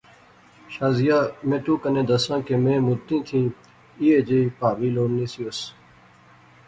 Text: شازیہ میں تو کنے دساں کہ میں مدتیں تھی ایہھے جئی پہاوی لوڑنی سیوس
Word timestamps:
شازیہ 0.73 1.19
میں 1.47 1.59
تو 1.65 1.73
کنے 1.83 2.01
دساں 2.09 2.39
کہ 2.47 2.55
میں 2.63 2.77
مدتیں 2.87 3.21
تھی 3.27 3.39
ایہھے 3.99 4.19
جئی 4.27 4.47
پہاوی 4.59 4.89
لوڑنی 4.95 5.25
سیوس 5.33 5.59